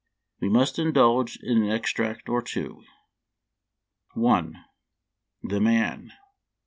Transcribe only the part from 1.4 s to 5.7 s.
in an extract or two: I. The